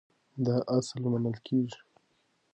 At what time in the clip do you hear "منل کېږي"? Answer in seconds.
1.11-1.79